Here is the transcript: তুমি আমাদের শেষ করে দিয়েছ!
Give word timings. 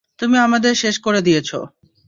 তুমি 0.19 0.37
আমাদের 0.39 0.73
শেষ 0.75 0.95
করে 0.99 1.19
দিয়েছ! 1.21 1.49